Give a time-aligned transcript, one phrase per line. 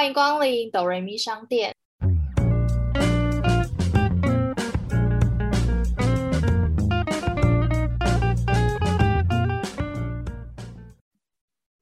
[0.00, 1.76] 欢迎光临哆瑞咪商店。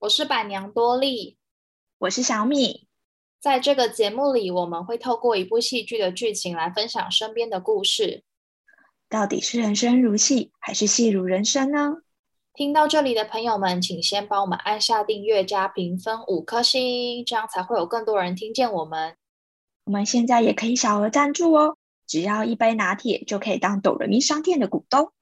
[0.01, 1.37] 我是板娘多莉，
[1.99, 2.89] 我是小米。
[3.39, 8.25] 在这个节目里，我们会透过一部戏剧的剧情来分享身边的故事。
[9.09, 11.99] 到底是人生如戏，还是戏如人生呢？
[12.59, 19.17] 听到这里的朋友们，请先帮我们按下订阅加评分五颗星，这样才会有更多人听见我们。
[19.85, 21.77] 我们现在也可以小额赞助哦，
[22.09, 25.13] 只要一杯拿铁就可以当抖人民商店的股东。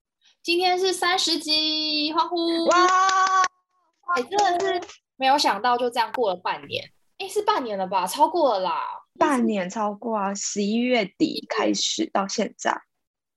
[0.43, 2.65] 今天是三十集，欢呼！
[2.69, 2.87] 哇，
[4.15, 4.81] 哎，真的是
[5.17, 6.89] 没有想到，就这样过了半年。
[7.19, 8.07] 哎，是半年了吧？
[8.07, 8.83] 超过了啦，
[9.19, 10.33] 半年超过啊！
[10.33, 12.81] 十一月底开始到现在，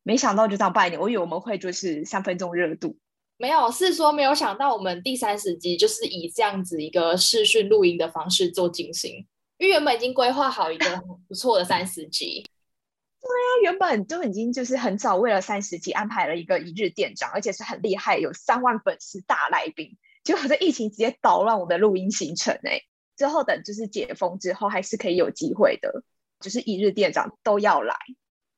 [0.03, 1.01] 没想到就这样半年。
[1.01, 2.95] 我以为我们会就是三分钟热度。
[3.41, 9.25] 没有，是说没有想到我们第三十集就是以这样子一个视讯录音的方式做进行，
[9.57, 12.45] 因为原本已经规划好一个不错的三十集。
[13.21, 19.97] 对啊，原本就已经就是很早为了三十集安排了一个一日店长，而且是很厉害，有三万粉丝大来宾。
[20.21, 22.81] 结果这疫情直接捣乱我的录音行程哎。
[23.15, 26.03] 之后等就是解封之后，还是可以有机会的，
[26.41, 27.95] 就是一日店长都要来，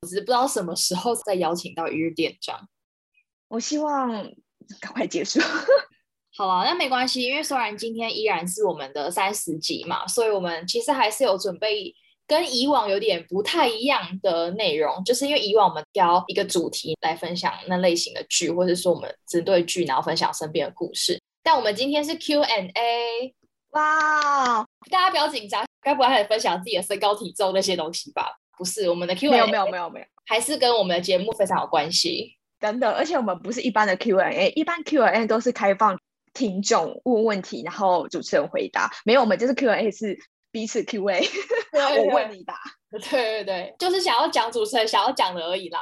[0.01, 2.67] 只是不知道什么时候再邀请到一日店长。
[3.47, 4.33] 我希望。
[4.80, 5.39] 赶快结束，
[6.38, 11.94] 好了，那没关系，因为虽然今天依然是我们的三十集嘛，所以我们其实还是有准备
[12.25, 23.33] 跟以往有点不太一样的内容，就是因为以往我们挑一个主题来分享那类型的剧，或者说我们针对剧然后分享身边的故事，但我们今天是 Q and A，
[23.72, 28.38] 哇，大家不要紧张，该不会开始分享自己的身高体重那些东西吧？
[28.58, 32.38] 不是，我们的 Q 没有没有没有没有，还是跟我们的节目非常有关系。
[32.61, 35.99] 等等，而且我们不是一般的 Q&A，一般 Q&A 都是开放
[36.33, 38.89] 听众问问题，然后主持人回答。
[39.03, 40.17] 没有，我们就是 Q&A 是
[40.51, 41.27] 彼此 Q&A，
[41.73, 42.55] 我问你答。
[42.91, 45.79] 对对对，就是想要讲主持人想要讲的而已啦。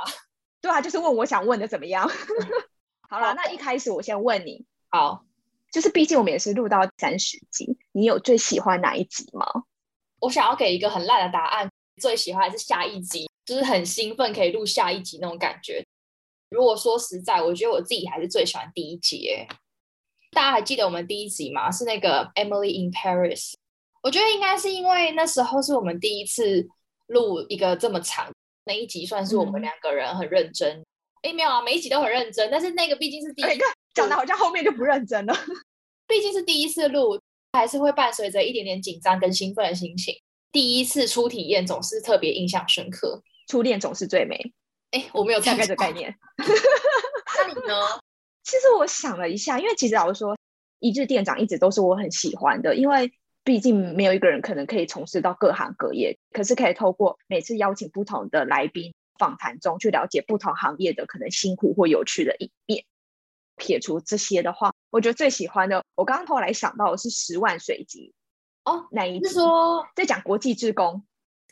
[0.61, 2.09] 对啊，就是问我想问的怎么样？
[3.09, 5.25] 好了，那一开始我先问你，好，
[5.71, 9.45] 就是毕竟我们也是录到三十集，你有最喜欢哪一集吗？
[10.19, 11.69] 我想要给一个很烂的答案，
[12.01, 15.83] 最喜欢还是下一集，就是很兴奋可以录下一集那种感觉。
[16.49, 19.29] 如果说实在，我觉得我自己还是最喜欢第一集。
[20.31, 21.71] 大家还记得我们第一集吗？
[21.71, 23.53] 是那个 Emily in Paris。
[24.01, 26.67] 我觉得应该是因为那时候是我们第一次
[27.07, 28.31] 录一个这么长
[28.65, 30.83] 那一集，算是我们两个人很认真。
[31.21, 35.35] 哎，没有啊，每一集都很认真，但是那个毕竟是第一个，讲的好像后面就不认真了。
[36.07, 37.19] 毕竟是第一次录，
[37.53, 40.15] 还是会伴随着一点点紧张跟兴奋的心情。
[40.51, 44.53] 第一次初体验总是特别印象深刻，初恋总是最美。
[44.91, 46.15] 哎，我没有大概的概念。
[46.37, 47.73] 那你呢？
[48.43, 50.37] 其实我想了一下，因为其实老实说，
[50.79, 53.11] 一日店长一直都是我很喜欢的，因为
[53.43, 62.85] 毕竟没有一个人可能可以从事到各行各业，可是可以透过每次邀请不同的来宾访谈中，去了解不同行业的可能辛苦或有趣的一面。
[63.55, 68.13] 撇除这些的话，我觉得最喜欢的，我刚刚后来想到的是十万水集
[68.63, 71.03] 哦，哪一是说在讲国际职工。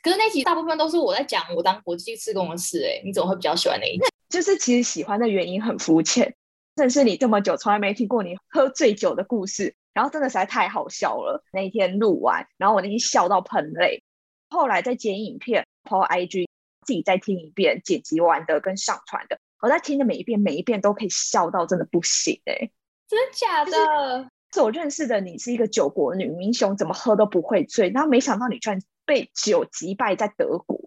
[0.07, 4.05] 可是那集大部分都是我在讲我当国际职工的事，哎，你怎么会比较喜欢那一集？
[4.29, 6.33] 就是其实喜欢的原因很肤浅，
[6.75, 11.43] 认识你这么久，从来没听过你喝醉酒的故事，然后真的实在太好笑了。
[11.51, 14.01] 那一天录完，然后我那天笑到喷泪，
[14.49, 16.47] 后来再剪影片，po IG，
[16.85, 22.69] 自己再听一遍，剪辑完的跟上传的，我在听的每一遍，每一遍都可以笑到真的不行，哎，
[23.09, 23.71] 真的假的？
[23.73, 24.29] 是
[24.61, 28.79] 我认识的你是一个酒国女英雄，怎么喝都不会醉，然后没想到你居然。
[29.07, 30.77] 被酒击败在德国，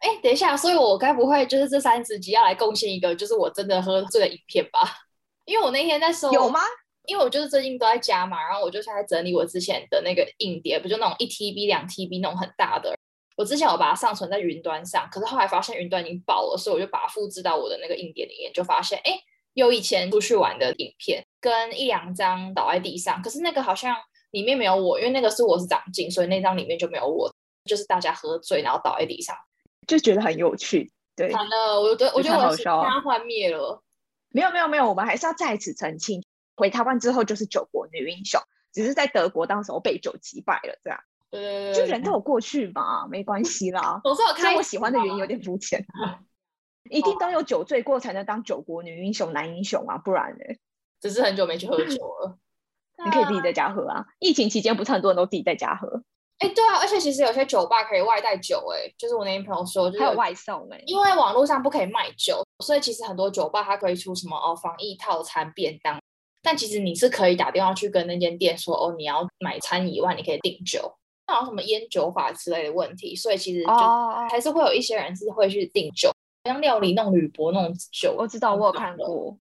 [0.00, 4.80] 哎，等一下，所以我该不会就是这三十集要来贡献一个，就是我真的喝醉的影片吧？
[5.44, 6.58] 因为我那天在搜有吗？
[7.06, 12.96] 因为我就是最近都在家嘛，然后我就在整理我之前的那个硬碟，不就那种一 TB、两 TB 那种很大的。
[13.36, 19.20] 我之前有把它上传在云端上，可是后来发现云端已经爆了，所以我就把它复制到我的那个硬碟里面，就发现哎，
[19.52, 23.96] 有以前出去玩的影片跟一两张倒在地上，可是那个好像
[24.30, 27.32] 里面没有我，因为那个是我是长进，所以那张里面就没有我。
[27.64, 29.36] 就是大家喝醉，然后倒在地上，
[29.86, 30.90] 就觉得很有趣。
[31.14, 33.82] 对，完了，我觉得我觉得我家幻灭了。
[34.30, 36.24] 没有没有没有，我们还是要再次澄清。
[36.56, 38.40] 回台湾之后就是九国女英雄，
[38.72, 40.98] 只是在德国当时候被酒击败了，这样。
[41.30, 44.00] 对，就人都有过去嘛，没关系啦。
[44.02, 45.84] 我说我看我喜欢的原因有点肤浅，
[46.88, 50.44] 一定都有酒醉过才能当九国女英雄、男英雄啊，不然呢？
[51.00, 52.38] 只是很久没去喝酒了。
[53.04, 54.04] 你可以自己在家喝啊。
[54.18, 56.02] 疫情期间不是很多人都自己在家喝。
[56.38, 66.00] 哎，对啊，而且其实有些酒吧可以外带酒，哎，就是我那天朋友说，就是还有外送，哎，因为网络上不可以卖酒，所以其实很多酒吧它可以出什么哦防疫套餐便当，
[66.42, 70.94] 但其实你是可以打电话去跟那间店说，哦，你要买餐以外，你可以订酒。
[71.26, 76.10] 好像什么烟酒法之类的问题，所以其实就哦，还是会有一些人是会去订酒，
[76.44, 79.36] 像料理那种铝箔那种酒，我知道，我有看过，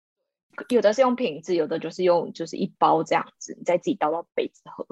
[0.68, 4.86] 有的是用瓶子，有的就是用就是一包这样子，你再自己倒到杯子喝，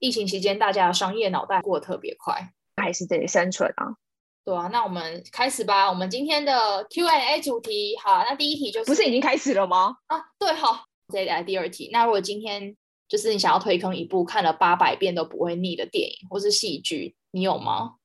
[0.00, 2.52] 疫情期间大家的商业脑袋过得特别快。
[2.76, 3.96] 还是得生存啊。
[4.44, 5.90] 对啊，那我们开始吧。
[5.90, 9.96] 我们今天的 Q&A 主题，好，那第一题就是不是已经开始了吗？
[10.06, 11.90] 啊，对，好，再来第二题。
[11.92, 12.76] 那如果今天
[13.08, 17.96] 就是你想要推坑一部看了八百遍都不会腻的电影或是戏剧，你有吗？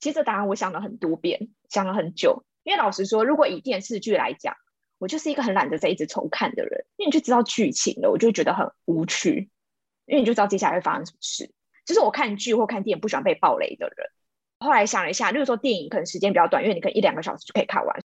[0.00, 2.42] 其实这答案我想了很多遍，想了很久。
[2.64, 4.56] 因为老实说，如果以电视剧来讲，
[5.00, 9.50] 我就是一个很懒得在一直重看的人，因为你就知道剧情了，我就会觉得很无趣，
[10.04, 11.50] 因为你就知道接下来会发生什么事。
[11.86, 14.10] 就是我看剧或看电影不喜欢被暴雷的人。
[14.58, 17.98] 后来想了一下，例如说电影可能时间比较短，因为你可能一两个小时就可以看完。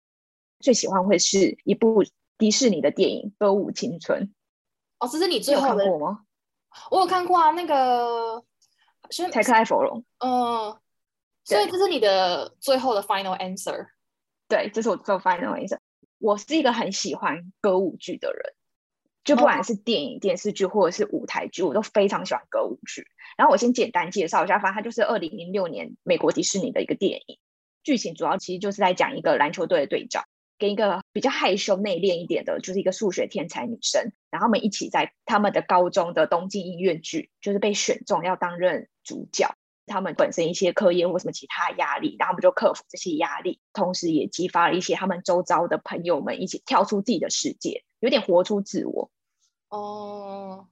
[0.60, 2.06] 最喜欢会是一部
[2.38, 4.22] 迪士尼的电影《歌舞青春》，
[5.00, 6.20] 哦，这是你最后的，看过吗？
[6.92, 8.44] 我有看过啊，那个，
[9.10, 10.80] 先柴克艾弗隆，嗯，
[11.44, 13.88] 所以对这是你的最后的 final answer。
[14.48, 15.80] 对，这是我最后发现的意思。
[16.24, 18.54] 我是一个很喜欢歌舞剧的人，
[19.26, 23.06] 就不管是电影、电视剧或者是舞台剧，我都非常喜欢歌舞剧。
[23.36, 27.40] 然后我先简单介绍一下，反正它就是二零零六年美国迪士尼的一个电影，
[27.84, 30.24] 剧情主要其实就是在讲一个篮球队的队长
[30.58, 39.54] 跟一个比较害羞内敛一点的，就是一个数学天才女生，然后他们一起在他们的高中的东京音乐剧，就是被选中要担任主角。
[39.86, 49.10] 他们本身一些课业或什么其他压力，然后他们就克服这些压力，同时也激发了一些他们周遭的朋友们一起跳出自己的世界，有点活出自我。
[49.70, 50.68] 哦，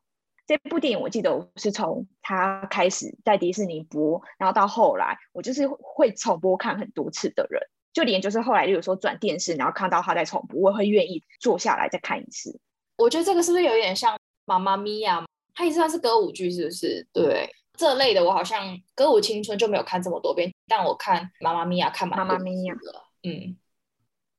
[0.45, 7.61] 这部电影我记得我是从它开始在迪士尼播，然后到后来我就是会重播看很多次的人，
[7.93, 12.59] 就连就是后来例如说转电视，然后看到他在重播，我也会愿意坐下来再看一次。
[12.97, 14.15] 我觉得这个是不是有点像
[14.45, 15.21] 《妈妈咪呀》？
[15.53, 17.07] 它也算是歌舞剧，是不是？
[17.11, 17.49] 对，
[17.81, 22.75] 这类的我好像《歌舞青春》就没有看这么多遍，但我看《妈妈咪呀》看蛮妈妈多咪呀。
[23.23, 23.57] 嗯，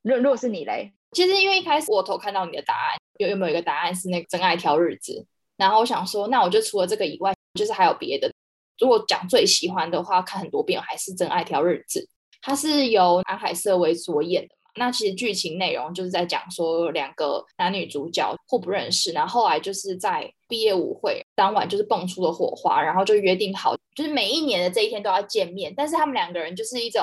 [0.02, 5.26] 如如果是你嘞，其实因为一开始我头看到你的答案，有有没有一个答案是那个真爱挑日子？
[5.56, 8.32] 然后我想说，那我就除了这个以外，就是还有别的。
[8.78, 12.08] 如果讲最喜欢的话，看很多遍还是真爱挑日子。
[12.40, 14.61] 它是由安海瑟薇所演的嘛？
[14.76, 25.72] 那其实剧情内容就是在讲说两个男女主角互不认识，然后后来就是在毕业舞会当晚就是蹦出了火花，然后就约定好，就是每一年的这一天都要见面。
[25.76, 27.02] 但是他们两个人就是一种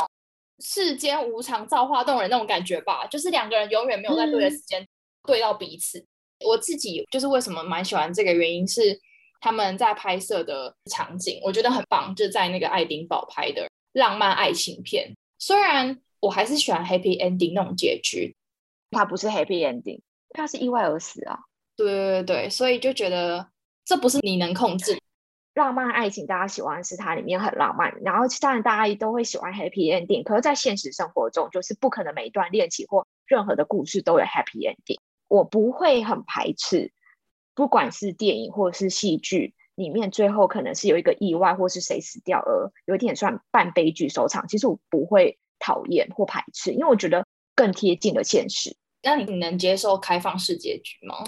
[0.59, 4.85] 世间无常，造化动人那种感觉吧，就是两个人永远没有在对的时间
[5.25, 6.03] 对到彼此。
[6.45, 8.97] 我自己就是为什么蛮喜欢这个原因是
[9.41, 15.15] 他们在拍摄的场景，我觉得很棒，就在那个爱丁堡拍的浪漫爱情片。
[15.37, 18.35] 虽然我还是喜欢 happy ending 那种结局，
[18.91, 20.01] 它不是 happy ending，
[20.31, 21.39] 它是意外而死啊。
[21.75, 23.49] 对对对对，所以就觉得
[23.85, 24.97] 这不是你能控制。
[25.55, 34.99] 浪漫爱情，大家喜欢是它里面很浪漫，然后当然大家都会喜欢 happy ending，可是，在现实生活中，就是不可能每一段恋情或任何的故事都有 happy ending。
[35.27, 36.93] 我不会很排斥，
[37.55, 44.47] 不管是电影或者是戏剧里面，最后可能是有一个意外或是谁死掉，而有点算半悲剧收场。
[44.47, 45.39] 其实我不会
[45.69, 47.23] 讨厌或排斥，因为我觉得
[47.53, 48.75] 更贴近了现实。
[49.03, 51.23] 那你能接受开放式结局吗？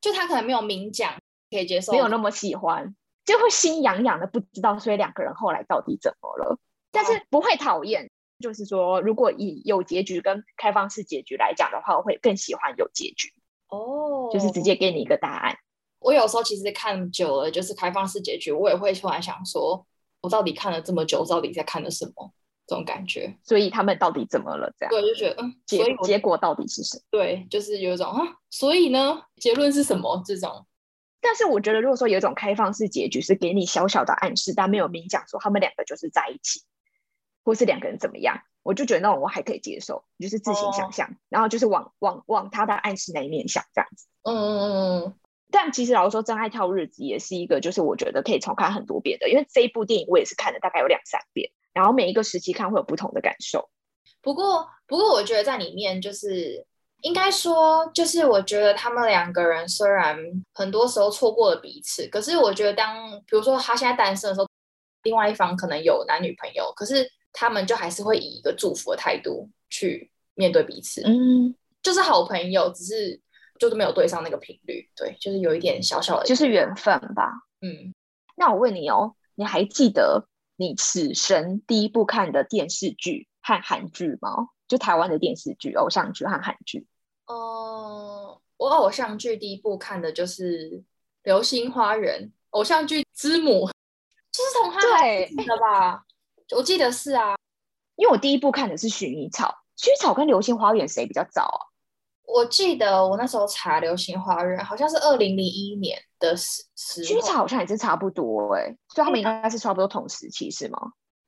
[0.00, 1.14] 就他可能没有明讲，
[1.50, 6.58] 可以接受，没有那么喜欢，就会心痒痒的，不知道所以两个人后来到底怎么了，
[6.90, 8.10] 但是不会讨厌。
[8.40, 13.32] 就是说，如果以有结局跟开放式结局来讲的话，我会更喜欢有结局，
[13.68, 15.54] 哦，就是直接给你一个答案。
[15.98, 19.86] 我有时候其实看久了，就是开放式结局，我也会突然想说，
[20.22, 22.32] 我到底看了这么久，到底在看的什么？
[22.70, 23.36] 这种感觉。
[23.42, 24.72] 所以他们到底怎么了？
[24.78, 27.02] 这样对，就觉得嗯，所以结结果到底是什么？
[27.10, 30.22] 对，就是有一种啊，所以呢，结论是什么？
[30.24, 30.64] 这种
[31.20, 36.62] 但是我觉得，如果说有一种开放式结局是给你小小的暗示，但没有明讲说他们两个就是在一起，
[37.44, 44.06] 或是两个人怎么样，我就觉得那种我还可以接受，就是自行想象，然后就是往往往他的暗示那一面想这样子。
[44.22, 45.14] 嗯嗯嗯嗯，
[45.50, 53.68] 但其实老实说，《真爱跳日子》也是一个，就是我觉得可以重看很多遍的，因为这一部电影我也是看了大概有两三遍，然后每一个时期看会有不同的感受。
[54.20, 56.66] 不过不过，我觉得在里面就是
[57.02, 60.18] 应该说，就是我觉得他们两个人虽然
[60.52, 64.46] 很多时候错过了彼此，可是我觉得当比如说他现在单身的时候，
[65.04, 73.18] 另外一方可能有男女朋友，可是他们就还是会以一个祝福的态度去面对彼此，嗯，就是好朋友，只是
[73.58, 77.30] 就是没有对上那个频率，对，就是有一点小小的，就是缘分吧。
[77.62, 77.94] 嗯，
[78.36, 80.26] 那我问你哦，你还记得
[80.60, 84.48] 你此生第一部看的电视剧和韩剧吗？
[84.68, 86.86] 就台湾的电视剧、偶像剧和韩剧。
[87.24, 90.70] 呃，我偶像剧第一部看的就是
[91.22, 93.70] 《流星花园》，偶像剧之母。
[94.30, 96.04] 就是从他对的吧？
[96.54, 97.36] 我记得是啊，
[97.96, 99.46] 因为我第一部看的是《薰衣草》，
[99.82, 101.69] 《薰衣草》跟《流星花园》谁比较早啊？
[102.32, 110.78] 我记得我那时候查《流星花园》好像是二零零一年的时时候，好像也是差不多哎、所以他们应该是差不多同时期是吗？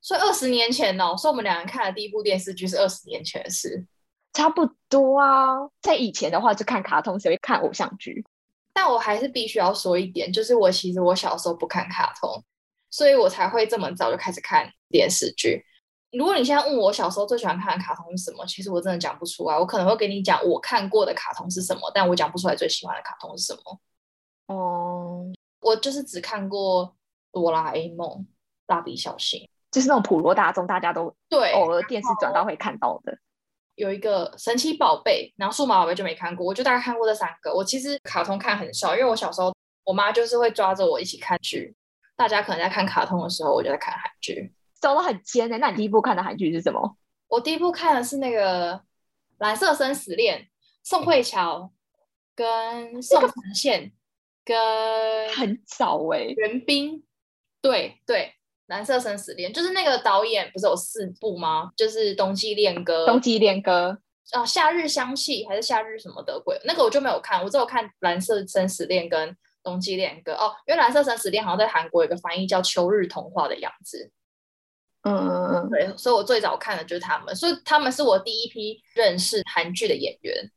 [0.00, 3.86] 所以二十年前哦，所以我们两个人看的第一部电视剧是二十年前的事。
[4.32, 8.24] 差不多啊，在以前的话就看卡通，谁会看偶像剧？
[8.72, 12.42] 但我还是必须要说一点，就是我其实我小时候不看卡通，
[12.90, 15.62] 所以我才会这么早就开始看电视剧。
[16.12, 19.58] 如果你现在问我小时候最喜欢看的卡通是什么，其实我真的讲不出来。
[19.58, 23.80] 我可能会给你讲我看过的卡通是什么，但我讲不出来最喜欢的卡通是什么。
[24.54, 25.24] 哦、
[25.60, 26.94] 我就是只看过
[27.32, 28.26] 哆啦 A 梦、
[28.66, 33.16] 蜡笔小新，就是那种普罗大众大家都对，偶尔电视转到会看到的。
[33.76, 37.54] 有一个神奇宝贝，然后数码宝贝就没看过，我就大概看过这三个。
[37.54, 39.50] 我其实卡通看很少，因为我小时候
[39.84, 41.74] 我妈就是会抓着我一起看剧，
[42.14, 44.52] 大家可能在看卡通的时候，我就在看韩剧。
[44.82, 46.98] 走的很尖的、那你第一部看的韩剧是什么？
[47.28, 48.74] 我第一部看的是那个
[49.38, 50.40] 《蓝色生死恋》，
[50.82, 51.72] 宋慧乔
[52.34, 53.92] 跟宋承宪
[54.44, 57.04] 跟很早哎、袁冰，
[57.62, 58.34] 对对，
[58.66, 61.70] 《蓝色生死恋》就是那个导演不是有四部吗？
[61.76, 63.98] 就是《冬季恋歌》、冬季恋歌。
[64.32, 69.28] 啊，夏日香气还是夏日什么的鬼，那个我就没有看，我只有看《蓝色生死恋》跟
[69.62, 74.10] 《冬季恋歌》哦，因为《蓝色生死恋》好像在韩国有个翻译叫《秋日童话》的样子，
[75.02, 80.50] 嗯嗯嗯，对，所以我最早看的就是他们，所以他们是我第一批认识韩剧的演员。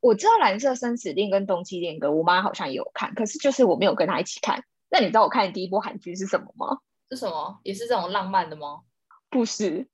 [0.00, 4.62] 我知道《蓝色生死恋》跟《冬季恋歌》，我妈好像也有看，可是就是我没有跟她一起看。
[4.88, 6.78] 那你知道我看的第一部韩剧是什么吗？
[7.10, 7.58] 是什么？
[7.62, 8.82] 也是这种浪漫的吗？
[9.30, 9.88] 不是，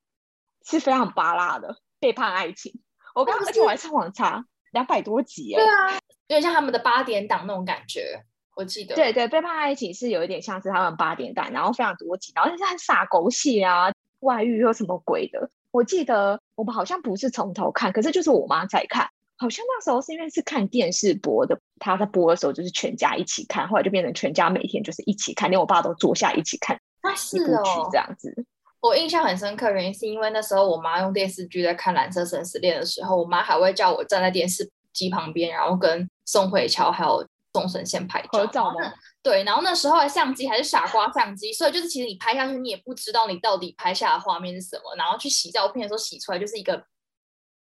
[0.65, 2.81] 是非常巴拉的背叛爱情。
[3.15, 8.23] 我刚而且我还上网查，两百多集哎、对啊，有点像他们的八点档那种感觉，
[8.55, 8.95] 我记得。
[8.95, 15.49] 对对，背叛爱情是有一点像是他们八点档，然后非常多集，然后是很傻狗血啊，外遇又什么鬼的。
[15.71, 27.97] 我记得我们好像不是从头看，可是就是我妈在看，好像那时候是因为是看电视播的，她在播的时候就是全家一起看，后来就变成全家每天就是一起看，连我爸都坐下一起看啊，一是哦这。
[27.97, 28.45] 样子。
[28.81, 38.93] 我印象很深刻，原因是因为那时候我妈用电视剧在看《蓝色生死恋》的时候，我妈还会叫我站在电视机旁边，然后跟宋慧乔还有宋承宪拍照合照吗？
[39.21, 44.95] 对，然后那时候的相机还是傻瓜相机，所以就是其实你拍下去，你也不知道你到底拍下的画面是什么。
[44.97, 46.83] 然后去洗照片的时候洗出来就是一个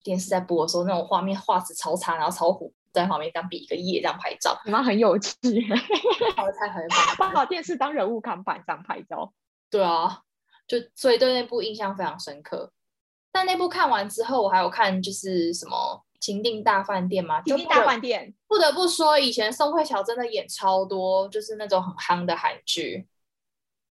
[0.03, 5.36] 电视在播的时候那种画面，画质超差，然后超糊，在旁边当比一个耶这样拍照，你妈很有趣，
[5.67, 5.79] 然
[6.38, 9.34] 后才很把好电视当人物看板这样拍照。
[9.72, 10.22] 对啊，
[10.67, 12.72] 就所以对那部印象非常深刻。
[13.31, 23.07] 但那部看完之后，我还有看就是什么《情定大饭店》嘛，就情定大饭店，不得不说，以前宋慧乔真的演超多，就是那种很夯的韩剧。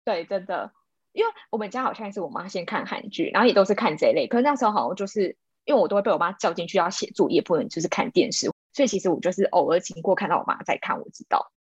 [0.03, 0.71] 对，真的，
[1.13, 4.27] 因为我们家好像也是我妈先看韩剧，然后也都是看这一类。
[4.27, 11.51] 可是那时候好像就是因为我都会被我妈叫进去要写作业，不能就是看电视，所以其实我就是偶尔经过看到我妈在看，我知道。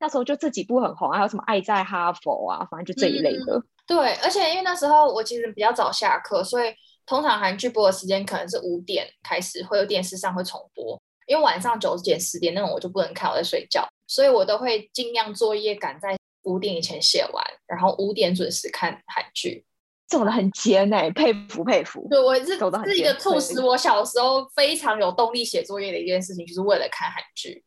[0.00, 3.62] 那时候就这几部很红，还有什么《爱在哈佛》啊，反正就这一类的。
[3.84, 6.72] 对，而且因为那时候我其实比较早下课，所以
[7.08, 19.64] 通常韩剧播的时间可能是五点开始会有电视上会重播，因为晚上九点十点那种我就不能看，我在睡觉，所以我都会尽量作业赶在五点以前写完，然后五点准时看韩剧。
[20.06, 22.06] 走的很尖哎、佩服佩服。
[22.10, 27.64] 对我是是一个促使我小时候非常有动力写作业的一件事情，就是为了看韩剧。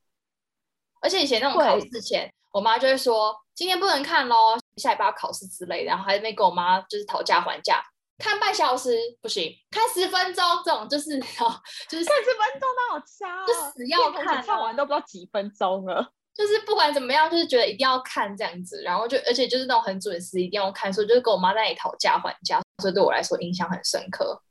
[1.02, 7.84] 而且以前那种考对试前，我妈就会说今天不能看喽，下礼拜要考试之类的，然后还在那边跟我妈就是讨价还价，
[8.22, 16.14] 看半小时不行，看十分钟这种就是哦就是三十分钟那好差、啊，就死要看啊看完都不知道几分钟了。
[16.34, 24.42] 就是不管怎么样，就是觉得一定要看这样子，然后就而且就是那种很准时一定要看，所以就是跟我妈在那里讨价还价，所以对我来说印象很深刻。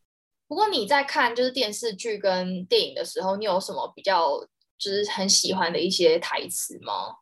[0.46, 4.38] 不过你在看就是电视剧跟电影的时候，你有什么比较
[4.78, 7.14] 就是很喜欢的一些台词吗？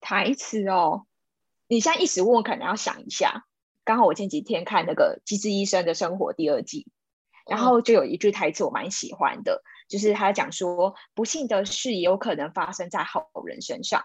[0.00, 1.06] 台词哦，
[1.68, 3.46] 你现在一时问，我可能要想一下。
[3.86, 6.88] 刚好我前几天看那个《机智医生的生活》第二季，
[7.48, 14.04] 然后就有一句台词我蛮喜欢的，就是他讲说，不幸的事也有可能发生在好人身上。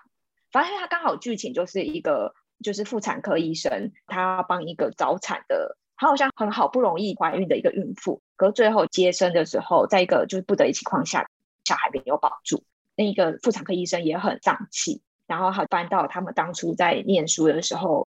[0.51, 11.27] 反正他刚好剧情就是一个就是妇产科医生，他帮一个早产的，他好像很好不容易怀孕的一个孕妇，可是最后接生的时候，在一个就是不得已情况下，
[11.65, 12.63] 小孩没有保住，
[12.95, 18.07] 那一个妇产科医生也很丧气，然后还翻到他们当初在念书的时候，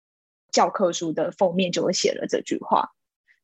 [0.56, 2.92] 教科书的封面就会写了这句话。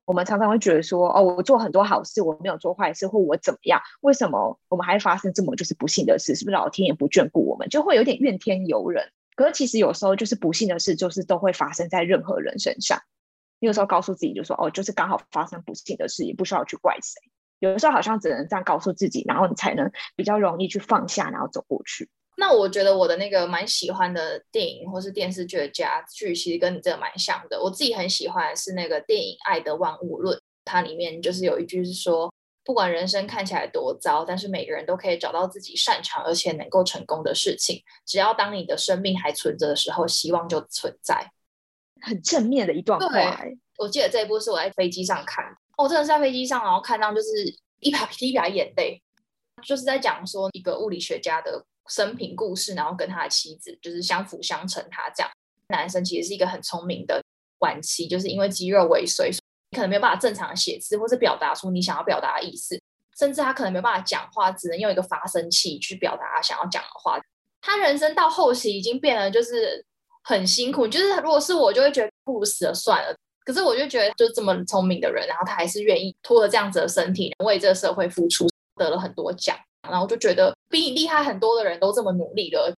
[0.05, 3.81] 我们常常会觉得说，哦，我做很多好事，我没有做坏事，或我怎么样？
[3.99, 6.35] 为什么我们还发生这么就是不幸的事？
[6.35, 7.67] 是不是老天爷不眷顾我们？
[7.67, 9.11] 就会有点怨天尤人。
[9.35, 13.01] 可是其实有时候就是不幸的事，就是都会发生在任何人身上。
[13.59, 17.21] 你有时候告诉自己就说，哦，就是刚好发生不幸的事，也不需要去怪谁。
[17.59, 22.09] 有的时候好像只能这样告诉自己，然后你才能比较容易去放下，然后走过去。
[22.41, 27.61] 那我觉得我的那个蛮喜欢的电影或是电视剧的家剧，其实跟你这个蛮像的。
[27.61, 32.33] 我自己很喜欢是那个电影《爱的万物论》，它里面就是有一句是说，
[32.63, 37.79] 不管人生看起来多糟，但是每个人都可以找到自己擅长而且能够成功的事情。
[38.07, 41.31] 只要当你的生命还存着的时候，希望就存在。
[42.01, 43.45] 很正面的一段话。
[43.77, 45.45] 我记得这一部是我在飞机上看，
[45.77, 47.27] 哦，真的是在飞机上，然后看到就是
[47.81, 48.99] 一排 一排眼泪，
[49.63, 51.63] 就是在讲说一个物理学家的。
[51.91, 54.81] 生平故事，然后跟他的妻子就是相辅相成。
[54.89, 55.29] 他这样，
[55.67, 57.21] 男生其实是一个很聪明的
[57.59, 59.25] 晚期，就是因为肌肉萎缩，
[59.75, 62.79] 可能没有办法正常写字，或是表达出你想要表达的意思，
[63.19, 67.19] 甚至他可能没有办法讲话，只能用一个发声器去表达他想要讲的话。
[67.61, 69.85] 他人生到后期已经变得就是
[70.23, 73.13] 很辛苦，就是如果是我，就会觉得不如死了算了。
[73.43, 79.57] 可是我就觉得，就这么聪明的人，然后他还是愿意拖着这样子的身体，为这个社会付出，得了很多奖。
[79.89, 82.73] 然后就觉得比你厉害很多的人都这么努力了，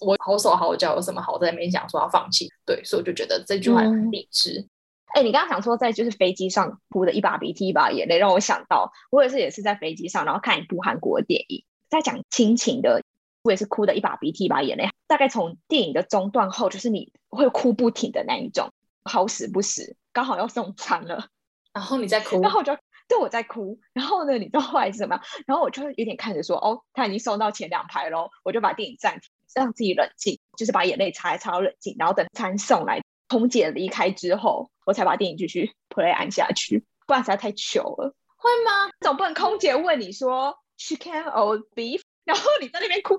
[0.00, 2.48] 我好手好脚有什么好在那边讲说要放弃？
[2.66, 4.66] 对，所以我就觉得这句话很励志。
[5.14, 13.02] 哎，你刚刚想说在就是飞机上哭的一把鼻涕一把眼泪，让我想到我也是也是在飞机上，然后看一部韩国电影，在讲亲情的，
[13.42, 14.88] 我也是哭的一把鼻涕一把眼泪。
[15.06, 18.72] 大概从电影的中段后，就是你会哭不停的那一种，
[19.04, 21.26] 好死不死刚好要送餐了，
[21.72, 22.76] 然后你再哭，然后我就。
[23.10, 25.20] 对，我在哭，然后呢，你知道后来是什么？
[25.44, 38.14] 然后我就有点看着说，哦，他已经送到前两排喽，我就把电影暂停，让自己冷静，就是把眼泪擦一擦，冷静，然后等餐送来，空姐离开之后，我才把电影继续 play 按下去，不然实在太糗了。
[38.36, 38.90] 会吗？
[39.00, 43.14] 总不能空姐问你说 chicken or beef，然后你在那边哭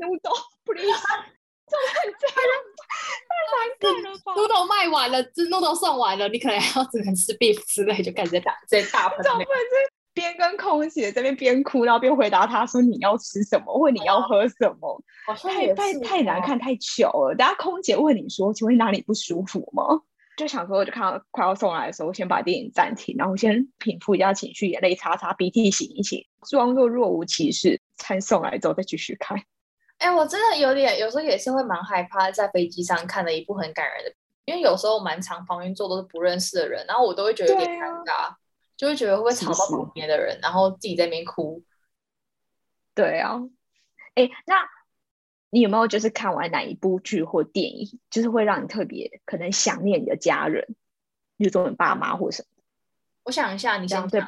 [0.00, 0.18] ，No,
[0.64, 0.88] please.。
[1.66, 9.22] 这很家人太难看了吧？noodle 卖完了，这 noodle 送完了，你可能要只能吃 beef 之类，就感觉打这大盆。
[9.22, 15.02] 总不能是边跟空姐这边边哭，然后边回答他说你要吃什么或你要喝什么？
[15.42, 17.34] 太太太难看，太糗了。
[17.34, 20.02] 等下空姐问你说，请问哪里不舒服吗？
[20.36, 27.80] 就想说，我就看到快要送来的时候，先把电影暂停，然后先平复一下情绪，眼泪擦擦，鼻涕擤一擤，装作若无其事。
[27.96, 29.40] 餐送来之后再继续看。
[30.04, 34.14] 哎，我真的有点，有时候也是会蛮害怕在飞机上看了一部很感人的，
[34.44, 38.34] 因为有时候蛮长旁边坐都是不认识的人，然后我都会觉得有点尴尬，
[38.76, 41.64] 就会觉得会不会吵到旁边的人，然后自己在那边哭。
[42.94, 43.40] 对啊，
[44.14, 44.68] 哎，那
[45.48, 50.76] 你有没有就是看完哪一部剧或电影，就是会让你特别可能想念你的家人，
[51.38, 52.62] 比如说你爸妈或什么？
[53.22, 54.22] 我想一下，你想对？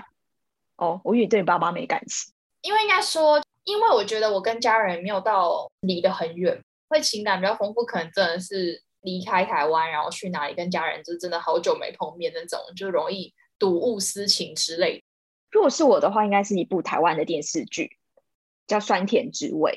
[0.76, 3.42] 哦，我以为对你爸妈没感情，因为应该说。
[3.66, 15.02] 因为我觉得我跟家人没有到离得很远，会情感比较丰富，可能真的是离开台湾，然后去哪里跟家人就真的好久没碰面那种，就容易睹物思情之类。
[15.50, 17.98] 如果是我的话，应该是一部台湾的电视剧，
[18.68, 19.72] 叫《酸甜之味》，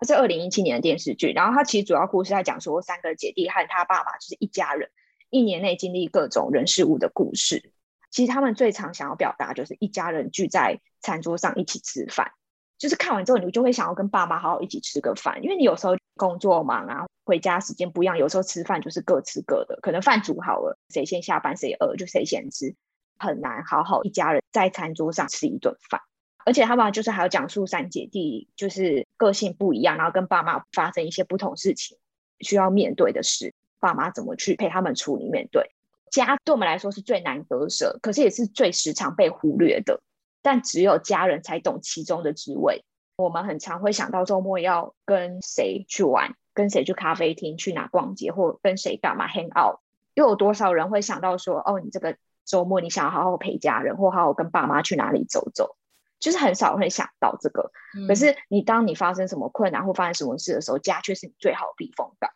[0.00, 1.30] 它是二零一七年的电视剧。
[1.32, 4.90] 然后它其实主要故事在讲说三个姐弟和他爸爸就是一家人，
[5.30, 7.72] 一年内经历各种人事物的故事。
[8.10, 12.32] 其实他们最常想要表达就是一家人聚在餐桌上一起吃饭。
[12.78, 22.74] 就是看完之后，你就会想要跟爸妈好好一起吃个饭，因为你有时候工作忙啊，回家时间不一样，有时候吃饭就是各吃各的，可能饭煮好了，谁先下班谁饿就谁先吃，
[23.18, 26.00] 很难好好一家人在餐桌上吃一顿饭。
[26.44, 31.98] 而且他们就是还要讲述三姐弟就是个性不一样，然后跟爸妈发生一些不同事情
[32.40, 35.70] 需要面对的事，爸妈怎么去陪他们处理面对。
[36.10, 40.00] 家对我们来说是最难割舍，可是也是最时常被忽略的。
[40.48, 42.82] 但只有家人才懂其中的滋味。
[43.18, 49.80] 我们很常会想到周末要跟谁去玩，跟谁去咖啡厅，去哪逛街，或跟谁干嘛 hang out。
[50.14, 55.76] 又有多少人会想到说，哦，你这个周末你想要好好陪家人，或好好跟爸妈去哪里走走？
[56.18, 57.70] 就是很少会想到这个。
[58.08, 62.30] 可是你当你发生什么困难或发生什么事的时候，家却是你最好的避风港。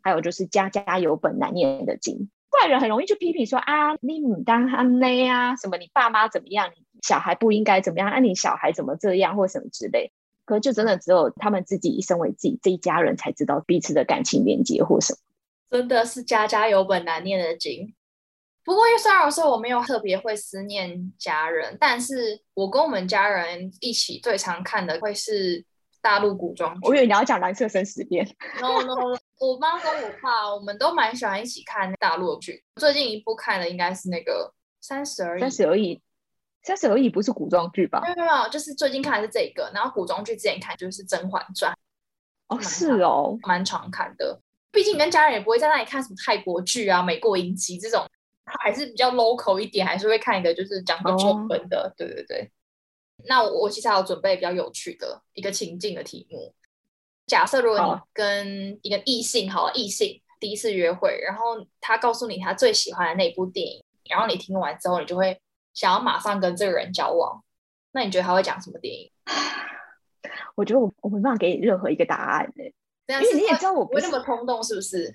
[0.00, 6.70] 还有就是家家有本难念的经，外人很容易去批评说啊，你唔当安内啊，什么你爸妈怎么样？
[7.02, 8.10] 小孩不应该怎么样？
[8.10, 10.12] 那你小孩怎么这样，或什么之类？
[10.44, 15.18] 可是就真的只有他们自己身为自己这一家人才知道彼此的感情连接或什么。
[15.70, 17.94] 真的是家家有本难念的经。
[18.64, 25.64] 不过，因为虽然说我没有特别会思念家人，但是我跟我们家人一起最常看的会是
[26.00, 26.80] 大陆古装剧。
[26.88, 28.26] 我以为你要讲《蓝色生死恋》。
[28.60, 32.62] No No， 我妈跟我爸我们都蛮喜欢一起看大陆剧。
[32.76, 34.52] 最近一部看的应该是那个
[34.86, 35.38] 《三十而已》。
[35.40, 36.00] 三十而已。
[36.68, 38.02] 三十而已不是古装剧吧？
[38.02, 39.70] 没有没有，就是最近看的是这个。
[39.74, 41.72] 然后古装剧之前看就是《甄嬛传》，
[42.54, 44.38] 哦，是哦，蛮常看的。
[44.70, 48.06] 毕竟你跟家人也不会在那里看什么泰国剧啊、美国影集这种，
[48.44, 51.90] 还是比较 local 一点，还是会看一个就是讲个中文的。
[51.96, 52.50] 对对对。
[53.26, 56.54] 那我我其实还有准备比较有趣的一个情境的题目。
[57.26, 65.40] 假设如果你跟一个异性，好异性第一次约会，然后他告诉你他最喜欢的那部电影，然后你听完之后，你就会
[65.74, 67.42] 想要马上跟这个人交往。
[67.92, 69.10] 那你觉得他会讲什么电影？
[70.54, 72.64] 我觉得我我没办法给你任何一个答案呢，
[73.06, 75.14] 因为你也知道我不那么冲动，是不是？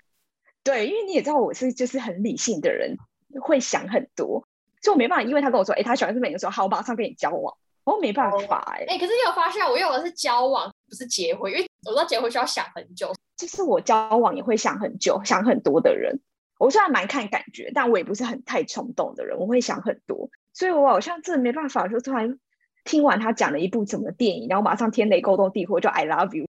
[0.64, 2.96] 对，因为你也知道我是就是很理性的人，
[3.42, 4.48] 会想很多，
[4.82, 5.24] 所以我没办法。
[5.24, 7.56] 因为他跟我说，哎，他喜欢是美的时候，好，我马上跟你交往。
[7.84, 13.14] 我没办法哎，哎，可是你有发现，我用的是交往，不是结婚，因为我知道结婚需要想很久。
[13.36, 16.22] 就是我交往也会想很久，想很多的人。
[16.60, 20.30] 我虽然蛮看感觉，但我也不是很太冲动的人，我会想很多。
[20.54, 22.40] 所以我好像真的没办法，就突然
[22.86, 26.46] 听完他讲了一部什么电影，然后马上天雷勾动地火，就 I love you。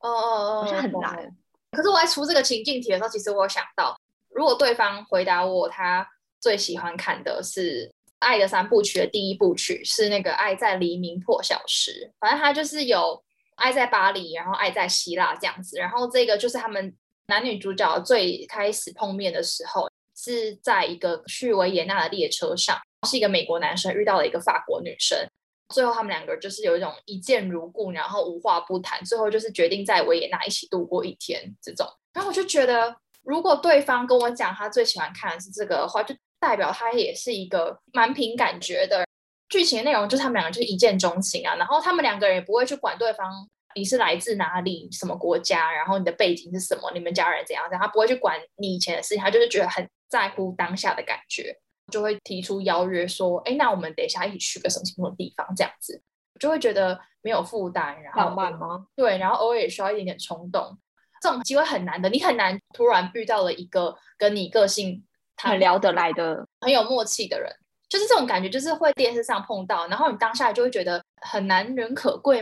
[0.00, 1.36] 哦哦哦，好像很难。
[1.72, 3.98] 可是我在出这个情境题的时候，其实我有想到，
[4.30, 6.06] 如果对方回答我他
[6.40, 7.90] 最喜欢看的是。
[8.20, 13.22] 爱的三部曲的第一部曲是那个《爱在黎明破晓时》，反正他就是有
[13.56, 15.76] 爱在巴黎，然后爱在希腊这样子。
[15.76, 25.18] 然后这个就是他们男女主角最开始碰面的时候，是在一个去维也纳的列车上，是一个美国男生遇到了一个法国女生，
[25.68, 31.86] 最后他们两个就是有一种一见如故，然后无话不谈，最后就是决定在维也纳一起度过一天这种。
[32.12, 36.14] 然后我就觉得，如果对方跟我讲他最喜欢看的是这个的话，就。
[36.40, 39.02] 代表他也是一个蛮凭感觉的
[39.48, 51.56] 剧情内容，就是他们两个就是一见钟情啊，然后他们两个人也不会去管对方你是来自哪里、什么国家，然后你的背景是什么，你们家人怎样怎样，他不会去管你以前的事情，他就是觉得很在乎当下的感觉，
[51.92, 56.02] 就会提出邀约说，哎，那我们等一下一起去个什么什么地方这样子，
[56.38, 58.86] 就会觉得没有负担，然后浪漫吗？
[58.96, 60.78] 对，然后偶尔也需要一点点冲动，
[61.20, 65.04] 这种机会很难的，你很难突然遇到了一个跟你个性。
[65.36, 67.52] 很聊得来的、很有默契的人，
[67.88, 72.40] 就是这种感觉，就是会电视上碰到，然后你当下就会觉得很难人可贵。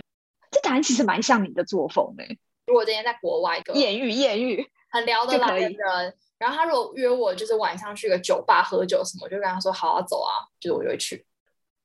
[0.50, 2.38] 这答案其实蛮像你的作风诶。
[2.66, 11.24] 如果今天在国外，艳遇艳遇，很聊得来的人，然后他如果约我，就是晚上去个酒吧喝酒什么，我就跟他说好啊，走啊，就是我就会去。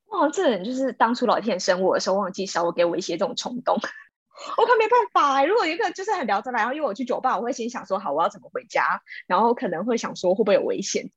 [0.07, 3.77] 哇，这人就是当初老天生我的时候忘记少给我一些这种冲动。
[4.57, 11.07] 我可没办法，如果一个就是很聊得来，然后因为我去酒吧，我会先想说好，我要怎么回家，然后可能会想说会不会有危险。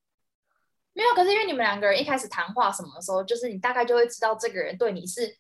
[0.93, 5.35] 没有，可是因为你们两个人一开始谈话什么的时候，就是你大概就会知道这个人对你是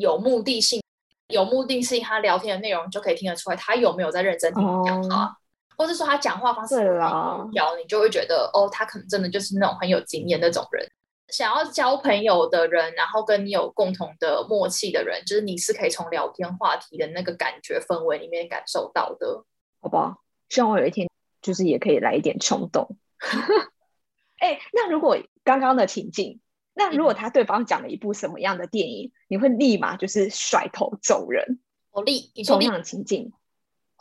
[0.00, 0.82] 有目的性，
[1.28, 5.36] 有目的性，他聊天的内容就可以听得出来他有没有在认真听讲话，
[5.76, 10.86] 或者说他讲话方式聊，你就会觉得哦，他可能真的就是那种很有经验那种人。
[11.28, 19.44] 想要交朋友的人，然后跟你有共同的默契的人，就是你是可以从聊天话题的那个感觉氛围里面感受到的，
[19.80, 20.22] 好不好？
[20.50, 21.08] 希望我有一天
[21.40, 22.98] 就是也可以来一点冲动。
[24.38, 26.40] 哎，那如果刚刚的情境，
[26.74, 31.60] 那如果他对方讲了一部什么样的电影，你会立马就是甩头走人？
[31.92, 33.32] 我立同样的情境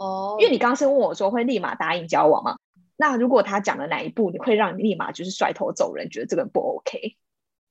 [0.02, 2.58] 哦，因为你刚刚是问我说会立马答应交往吗？
[2.98, 7.16] 那如果他讲了哪一步，你会让你立马就是甩头走人，觉得这个人不 OK？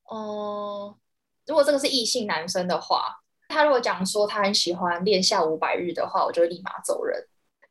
[0.05, 0.97] 哦，
[1.47, 3.16] 如果这个是异性男生的话，
[3.49, 7.21] 他如果讲说他很喜欢《恋下五百日》的话，我就会立马走人。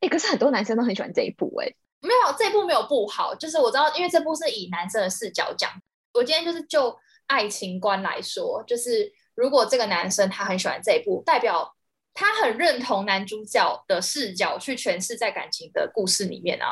[0.02, 1.68] 哎，可是很多男生都很喜欢这一部，哎，
[2.02, 5.72] 没有这一部没有不好，就是我知道，因为这部是以男生的视角讲。
[6.14, 11.76] 我今天就是就爱情观来说，就是如果这个男生他很喜欢这一步，代表
[12.14, 16.68] 他很认同男主角的视角去诠释在感情的故事里面啊。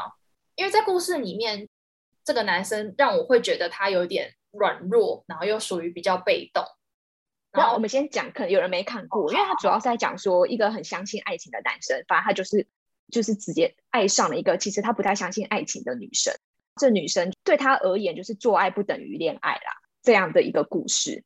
[0.55, 1.69] 因为在故事里面，
[2.23, 6.63] 这个男生让我会觉得他有点软弱，然后又属于比较被动。
[7.51, 12.67] 然后我们先讲，可能有人没看过，因为他主要是在讲说一个很相信爱情的男生，反正他就是
[13.09, 16.35] 就是直接爱上了一个其实他不太相信爱情的女生。
[16.75, 21.23] 这女生对他而言就是做爱不等于恋爱啦，这样的一个故事。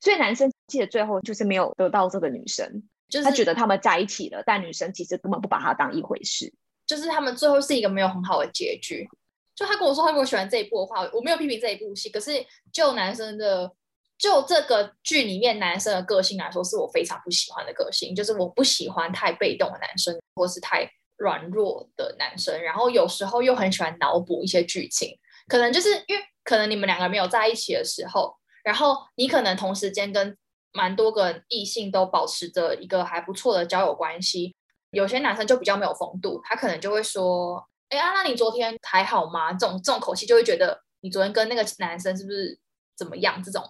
[0.00, 6.52] 所以男生记得最后就是没有得到这个女生，就是他觉得他们在一起了，但女生其实根本不把他当一回事。
[6.86, 9.06] 就是他们最后是一个没有很好的结局。
[9.54, 12.08] 就他跟我说，他如果喜欢这一部的话，我没有批评这一部戏。
[12.08, 12.32] 可是
[12.72, 13.70] 就男生的，
[14.16, 18.14] 就这个剧里面男生的个性来说，是我非常不喜欢的个性。
[18.14, 22.62] 就是我不喜欢太被动的男生，或是太软弱的男生。
[22.62, 25.14] 然后有时候又很喜欢脑补一些剧情，
[25.46, 30.36] 可能就是因为可能你们两个没有在一起的时候，然后你可能同时间跟
[30.72, 34.54] 蛮多个异性都保持着一个还不错的交友关系。
[34.90, 42.58] 有些男生就比较没有风度，他可能就会说：“哎啊，那你昨天还好吗？”这种这种口气就会觉得你昨天跟那个男生是不是
[42.96, 43.40] 怎么样？
[43.42, 43.62] 这种，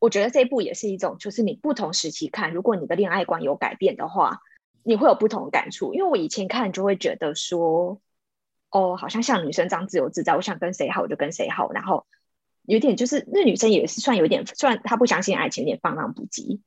[0.00, 4.40] 我觉得这一部也是一种，就是你不同时期看，如果你的恋爱观有改变的话，
[4.82, 5.94] 你会有不同的感触。
[5.94, 8.00] 因为我以前看就会觉得说，
[8.70, 12.04] 哦，好像像女生这样自由自在，我想跟谁好我就跟谁好，然后
[12.66, 16.60] 有点就是那女生也是算有点，虽然她不相信爱情，有点放浪不羁，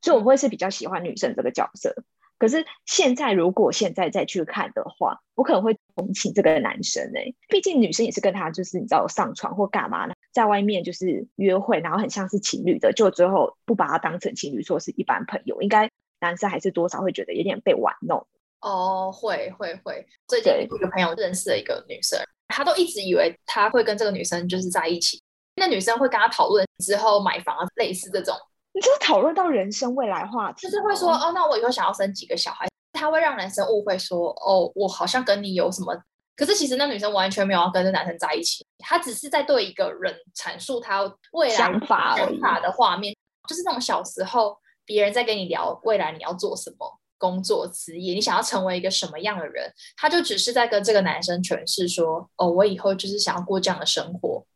[0.00, 1.94] 所以我会是比较喜欢女生这个角色。
[2.38, 18.24] 可是现在如果现在再去看的话，我可能会同情这个男生哎，毕竟女生也是跟他就是你知道上床或干嘛呢，在外面就是约会，然后很像是情侣的，就最后不把他当成情侣，说是一般朋友，应该男生还是多少会觉得有点被玩弄。
[18.60, 20.06] 哦，会会会。
[20.28, 25.20] 最近一个朋友认识了一个女生，他都一直以为他会跟这个女生就是在一起。
[25.58, 28.34] 那女生会跟他讨论之后买房类似这种。
[28.72, 32.66] 你就讨论到人生未来话题，就是会说哦，那我以后想要生几个小孩。
[32.92, 35.96] 他会让男生误会说哦，我好像跟你有什么。
[36.36, 43.14] 可是其实那女生完全没有要跟这男生在一起，她只是在对一个人阐述她未来想法想法的画面，
[43.48, 46.98] 就是那种小时候别人在跟你聊未来你要做什么。
[47.20, 49.68] 工作职业，你想要成为一个什么样的人？
[49.96, 54.46] 她就只是在跟这个男生诠释说：“哦，我以后就是想要过这样的生活。”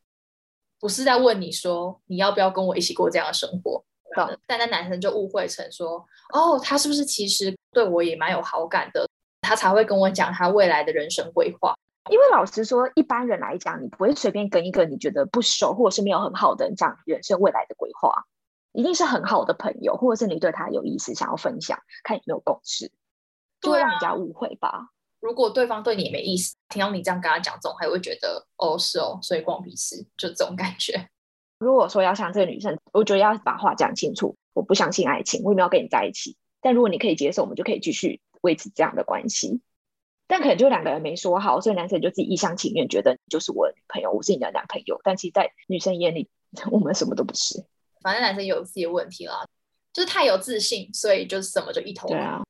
[0.83, 3.85] 不是在问你说你要不要跟我一起过这样的生活。
[4.47, 9.09] 但那男生就误会成说：“哦，他是不是其实对我也蛮有好感的？
[9.42, 11.73] 他才会跟我讲他未来的人生规划。”
[12.11, 18.25] 因为老实说，一般人来讲，你不会随便跟一个你觉得不熟或者是没有很好的人讲人生未来的规划。
[18.73, 22.90] 一定是很好的朋友，或者是你对他有意思，想要分享，看有没有共识，
[23.61, 24.88] 就会让人家误会吧。
[25.22, 31.08] 如果对方对你没意思，听到你这样跟他讲，总还会觉得哦是哦，所以逛鼻屎就这种感觉。
[31.61, 36.37] 如果说要像这个女生，我觉得要把话讲清楚，我不相信爱情，我也没有跟你在一起。
[36.61, 39.61] 但如果你可以接受，我们就可以继续维持这样的关系。
[40.26, 45.00] 但可能就两个人没说好，所以男生就自己一厢情愿，觉得你就是我的女朋友，我是你的男朋友。
[45.04, 46.28] 但其实，在女生眼里，
[46.72, 47.64] 我们什么都不是。
[48.00, 49.46] 反正男生有自己的问题啦，
[49.92, 52.08] 就是太有自信，所以就是什么就一头。
[52.08, 52.42] 对啊。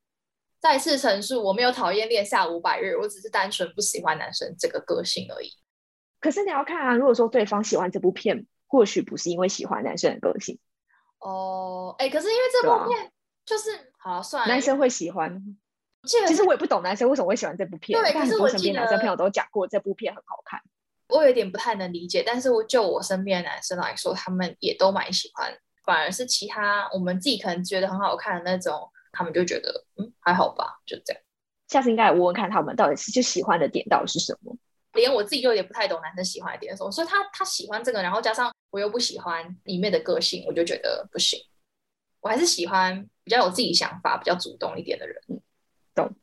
[0.62, 5.50] 再次陈述，我没有讨厌恋下五百日，我只是单纯不喜欢男生这个个性而已。
[6.20, 10.60] 可是你要看啊，如果说对方喜欢这部片，或许不是因为喜欢男生的个性。
[11.18, 13.10] 哦，哎，可是因为这部片
[13.44, 15.42] 就是好算了，男生会喜欢。
[16.04, 20.60] 其实我也不懂男生为什么会喜欢这部片，对，可是我身边男生朋友都讲过这部片很好看。
[21.08, 25.52] 我有点不太能理解，但是我就我身边的男生来说，他们也都蛮喜欢。
[25.84, 31.22] 反而是其他我们自己可能觉得很好看的那种，他们就觉得嗯还好吧，就这样。
[31.68, 34.56] 下次应该来问问看他们到底是就喜欢的点到底是什么。
[34.94, 41.38] 连我自己就有点不太懂男生喜欢的点什么，所以他他喜欢这个，然后加上我又不喜欢里面的个性，我就觉得不行。
[42.20, 45.22] 我还是喜欢比较有自己想法、比较主动一点的人。
[45.94, 46.14] 懂。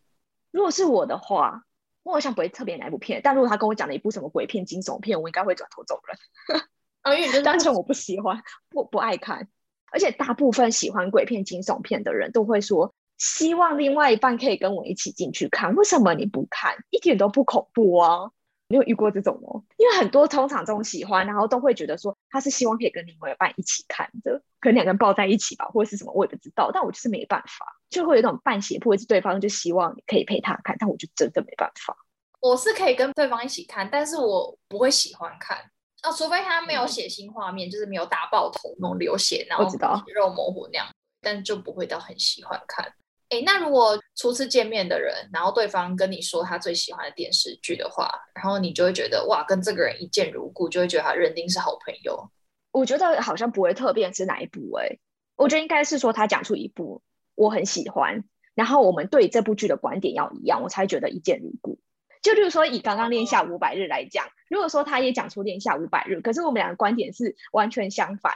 [0.52, 1.64] 如果是我的话。
[2.02, 6.62] 我好像不会特别哪一部片，但如果他跟我讲了一部什么鬼片、惊悚片，我应该会转头走人。
[7.02, 9.48] 啊，因为单纯 我不喜欢，不不爱看。
[9.92, 15.76] 而且大部分喜欢鬼片、惊悚片的人都会说，希望另外一半可以跟我一起进去看。
[15.76, 16.76] 为什么你不看？
[16.90, 18.32] 一点都不恐怖啊！
[18.70, 19.64] 你有遇过这种哦？
[19.78, 26.70] 因为很多通常这种喜欢，然后都会觉得说他是希望可以跟另外一半一起看的，可能两个人抱在一起吧，或者是什么，我也不知道。
[26.72, 31.98] 但我就是没办法，就会有种半胁迫，是对方就希望你可以陪他看，但我就真的没办法。
[32.42, 35.58] 我是可以跟对方一起看，但是我不会喜欢看
[36.02, 39.78] 啊，除非他没有血腥画面，就是没有打爆头那种流血，然后血
[40.14, 40.88] 肉模糊那样，
[41.22, 42.94] 但就不会到很喜欢看。
[43.30, 52.32] 哎，那如果初次见面的人，然后对方跟你说他最喜欢的电视剧的话，然后你就会觉得哇，跟这个人一见如故，就会觉得他认定是好朋友。
[52.72, 54.98] 我觉得好像不会特别是哪一部哎，
[55.36, 57.04] 我觉得应该是说他讲出一部
[57.36, 58.24] 我很喜欢，
[58.56, 61.80] 然后我们对这部剧的观点要一样，我才觉得一见如故。
[62.22, 68.34] 就例如说以刚刚练下五百日来讲，如果说他也讲出天下五百日，可是我们两个观点是完全相反，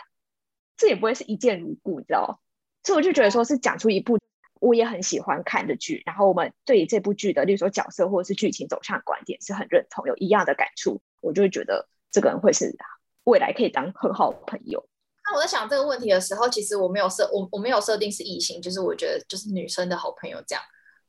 [0.77, 2.39] 这也不会是一见如故，你知道
[2.83, 4.17] 所以我就觉得说是讲出一部。
[4.59, 12.73] 我也很喜欢看的剧，然后我们对这部剧的，例如说角色或者是剧情走向观点是很认同，有一样的感触，我就会觉得这个人会是
[13.25, 14.87] 未来可以当很好的朋友。
[15.25, 20.63] 那我在想这个问题的时候，其实我没有设我我没有设定是异性，就是我觉得就是女生的好朋友这样。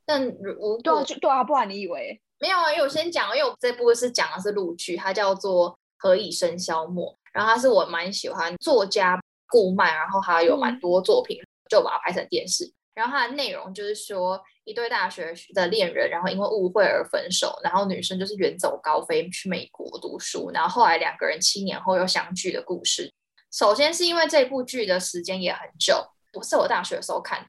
[0.05, 2.71] 但如对啊，就对啊，不然你以为没有啊？
[2.71, 11.37] 因为我先讲，因为我这部是讲的是陆剧，它叫做《何以笙箫默》，然后它是我蛮喜欢作家顾漫，然后还有蛮多作品，
[11.69, 12.71] 就把它拍成电视。
[12.93, 23.13] 然后它的内容就是说，一对大学的恋人，然后因为误会而分手，然后女生就是远走高飞去美国读书，然后后来两个人七年后又相聚的故事。
[23.51, 27.45] 首先是因为这部剧的时间也很久，我是我大学的时候看，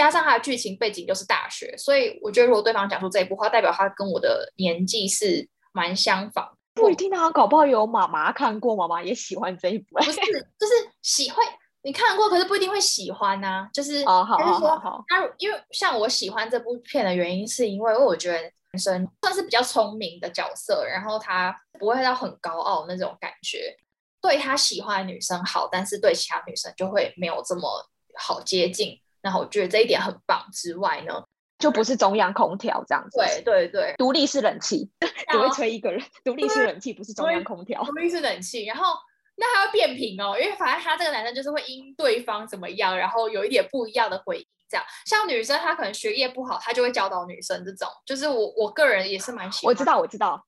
[0.00, 6.56] 加上它的剧情背景就是大学，所以我觉得如果对方讲出这一部话，代表他跟我的年纪是蛮相仿。
[6.72, 9.98] 不一定啊，搞不好有妈妈看过，妈妈也喜欢这一部。
[9.98, 10.12] 不是，
[10.58, 11.46] 就是喜欢。
[11.82, 13.68] 你看过，可是不一定会喜欢呐。
[13.74, 23.76] 就是，好好好好，他因为像我喜欢这部片的原因，是因为我觉得男生算是比较聪明的角色，然后他不会到很高傲那种感觉，
[24.22, 28.98] 对他喜欢的女生好，但是对其他女生就会没有这么好接近。
[29.22, 30.46] 然后我觉得这一点很棒。
[30.52, 31.22] 之外呢，
[31.58, 33.18] 就不是中央空调这样子。
[33.18, 34.90] 对对对，独立式冷气
[35.30, 37.84] 只会吹一个人，独立式冷气不是中央空调。
[37.84, 38.94] 独立式冷气，然后
[39.36, 44.46] 那还要变频哦，因为反正他这个男生就是会因对方怎么样，然后有一点不一样的回应。
[44.68, 47.88] 这样，像女生她可能学业不好，她就会教导女生这种。
[48.06, 49.70] 就是我我个人也是蛮喜欢。
[49.70, 50.46] 我知道我知道，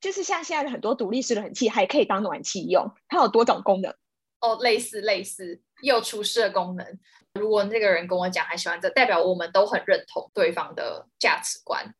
[0.00, 3.92] 就是像现在的很多独立式冷气还可以当暖气用，它有多种功能。
[4.40, 6.86] 哦，类似类似，又有除湿的功能。
[7.34, 11.94] 如果那个人跟我讲还喜欢这，代表我们都很认同对方的价值观。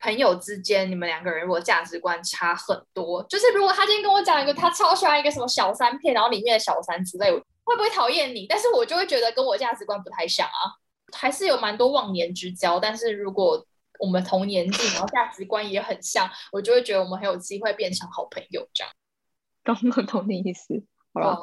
[0.00, 8.46] 朋友之间，你们两个人如果价值观差很多，就是如果他今天跟我讲一个他超喜欢一个什么小三片，然后里面的小三之类，会不会讨厌你？
[8.48, 10.74] 但是我就会觉得跟我价值观不太像啊，
[11.12, 12.80] 还是有蛮多忘年之交。
[12.80, 13.64] 但是如果
[13.98, 18.92] 我们同年纪，然后价值观也很像，我就会觉得我们很有机会变成好朋友这样。
[19.62, 21.42] 懂懂懂你意思，好吧？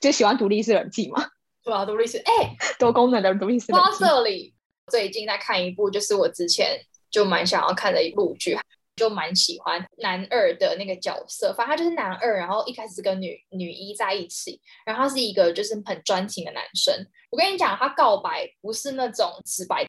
[0.00, 1.26] 就喜欢独立式冷气嘛。
[1.66, 3.66] 对啊，独立式哎，多功能的独立式。
[3.66, 4.54] 说到这里，
[4.86, 8.56] 最近在看一部，就是我之前就蛮想要看的一部剧，
[8.94, 11.52] 就蛮喜欢男二的那个角色。
[11.58, 16.94] 反正他就是男二，然后一开始是跟女女一在一起，然后他是一个就是很专情的男生。
[17.30, 19.84] 我跟你讲，他告白不是那种直白，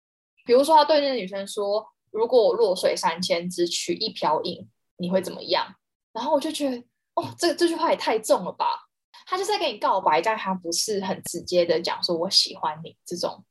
[0.45, 5.75] 比如说他对那个女生说：“如果我弱水三千，只取一瓢饮，你会怎么样？”
[6.11, 6.77] 然后我就觉得，
[7.13, 8.86] 哦，这这句话也太重了吧。
[9.29, 13.43] 他就是在跟你告白，但他不是很直接的讲说“我喜欢你”这种，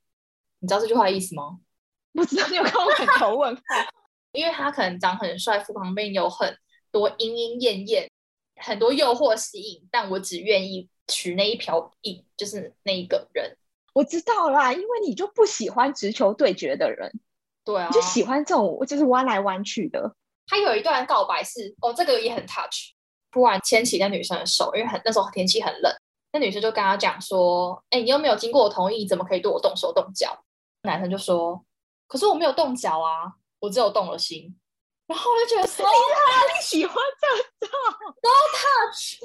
[0.61, 1.59] 你知道这句话的意思吗？
[2.15, 3.63] 不知道，你有看我很头问号？
[4.33, 6.57] 因为他可能长很帅，腹旁边有很
[6.91, 8.11] 多莺莺燕燕，
[8.57, 13.57] 很多诱惑吸引，但我只愿意娶那一瓢饮，就是那一个人。
[13.93, 17.13] 我知道啦，因为你就不喜欢直球对决的人，
[17.65, 20.15] 对啊，就喜欢这种就是弯来弯去的。
[20.47, 22.96] 他有一段告白是哦，这个也很 touch。
[23.37, 25.95] 突然牵起那女生的手，因为很那时候天气很冷，
[26.33, 30.43] 那女生就跟他讲说：“哎，你又没有经过我同意，怎么可以对我动手动脚？”
[30.85, 31.63] 男生就说
[32.09, 34.59] ：“可是我没有动脚啊，我只有动了心。”
[35.07, 37.77] 然后我就觉得，厉害，你喜欢这种
[38.55, 39.21] touch，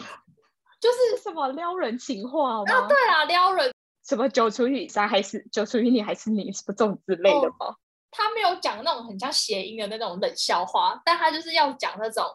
[0.82, 2.88] 就是 什么撩人情话吗？
[2.89, 3.74] 对啊，撩人
[4.06, 7.74] 什么九除以三还是九除以你还是你什么这种之类的吗？
[8.12, 12.26] 他没有讲那种很像谐音的那种冷笑话，但他就是要讲那种。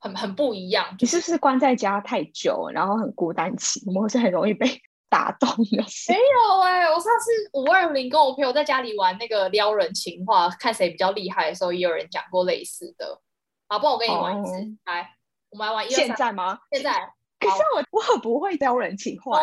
[0.00, 4.66] 很很不一样，你是不是关在家太久，然后很孤单寂寞，是很容易被
[5.10, 5.64] 打动的？
[6.08, 13.20] 没有哎，我上次五二零跟我朋友在家里玩那个撩人情话，看谁比较厉害的时候，也有人讲过类似的。
[13.68, 14.52] 好，不然我跟你玩一次，
[14.84, 15.14] 来，
[15.50, 15.90] 我们来玩。
[15.90, 16.58] 现在吗？
[16.70, 17.12] 现在。
[17.40, 19.40] 可是我我很不会撩人情话。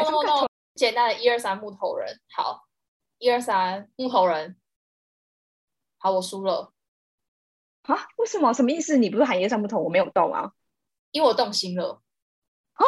[0.75, 2.65] 简单的一二三木头人，好，
[3.17, 4.57] 一二三木头人，
[5.97, 6.73] 好，我输了。
[7.88, 8.08] 啊？
[8.17, 8.54] 为什么？
[8.54, 8.98] 什么意思？
[8.98, 10.52] 你不是喊一上不同，我没有动啊，
[11.12, 12.02] 因为我动心了。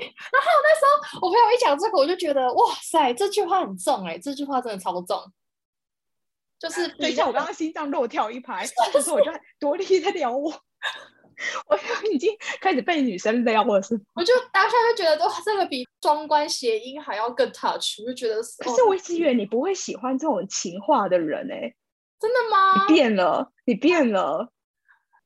[0.00, 5.32] 然后那时候我朋友一讲这个，我就觉得哇塞，这句话很重哎，这句话真的超重。
[6.58, 10.52] 就是等一下，我刚刚心脏漏跳一拍， 就是我就多莉在撩我，
[11.66, 11.78] 我
[12.12, 18.36] 已经开始被女生撩了，是我就当下就觉得，哇，这个比双关谐音还要更 touch，我就觉得。
[18.58, 21.74] 可是我一直以为你不会喜欢这种情话的人哎。
[22.20, 22.86] 真的吗？
[22.86, 24.52] 你变了，你变了，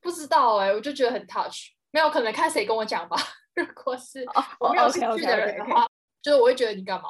[0.01, 3.17] 不知道哎，我就觉得很 touch，没有可能看谁跟我讲吧。
[3.53, 4.25] 如果是
[4.59, 5.87] 我没有兴趣的人的话，
[6.21, 7.09] 就是我会觉得你干嘛？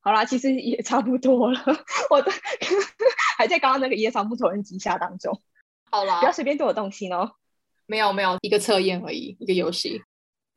[0.00, 1.60] 好啦，其实也差不多了，
[2.10, 2.32] 我的
[3.38, 5.40] 还在刚刚那个野草木头人机下当中。
[5.90, 7.32] 好啦，不要随便对我动心哦。
[7.86, 10.02] 没有没有，一个测验而已，一个游戏。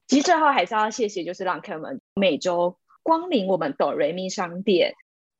[0.08, 4.96] 其实最后还是要谢谢，就是让客人们每周光临我们哆瑞咪商店。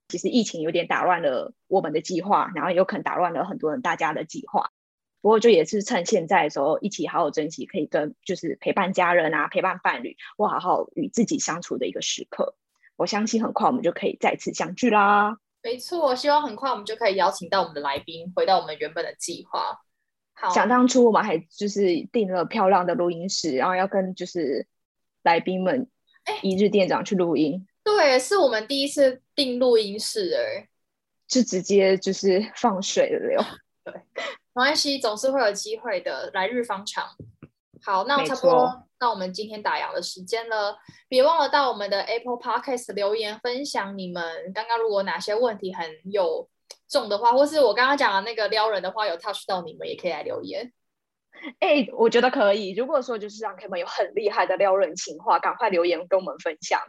[0.08, 4.72] 其实疫情有点打乱了我们的计划，然后有可能打乱了很多人大家的计划。
[5.22, 12.56] 不过就也是趁现在的时候，一起好好珍惜可以跟就是陪伴家人啊，陪伴伴侣，或好好与自己相处的一个时刻。
[12.96, 15.38] 我相信很快我们就可以再次相聚啦。
[15.64, 19.80] 没错，希望很快我们就可以邀请到我们的来宾回到我们原本的计划。
[20.36, 24.68] 好，想当初我们还就是订了漂亮的录音室，然后要跟就是
[25.24, 25.90] 来宾们
[26.44, 27.66] 一日店长去录音。
[27.86, 30.68] 对，是我们第一次订录音室哎，
[31.28, 33.40] 就直接就是放水流。
[33.86, 37.08] 对，没关系，总是会有机会的，来日方长。
[37.84, 40.76] 好，那差不多，那我们今天打烊的时间了，
[41.08, 46.50] 别忘了到我们的 Apple Podcast 留言分享你们刚刚如果哪些问题很有
[46.90, 50.74] 重的话，或是我刚刚讲的那个撩人的话有 touch 到你们，也可以来留言。
[51.60, 52.74] 哎，我觉得可以。
[52.74, 56.82] 如果说就是让 K 们有很厉害的撩人情话，赶快留言跟我们分享。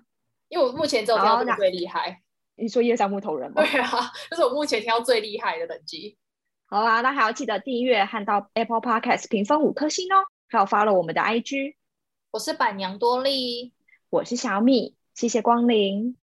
[0.49, 2.22] 因为我目前只有挑到最厉害，
[2.57, 3.62] 你说夜上木头人吗？
[3.62, 6.16] 对啊， 这是我目前挑到最厉害的等级。
[6.66, 11.74] 好啦，那还要记得订阅和到 Apple Podcast 评分五颗星哦，还有 follow 我们的 IG。
[12.30, 13.72] 我是板娘多莉，
[14.11, 16.16] 我是小米，谢谢光临。